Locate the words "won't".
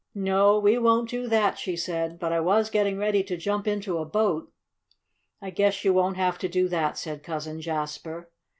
0.79-1.09, 5.93-6.17